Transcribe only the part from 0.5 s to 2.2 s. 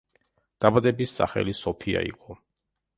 დაბადების სახელი სოფია